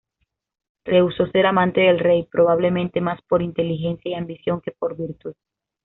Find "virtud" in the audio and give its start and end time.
4.97-5.35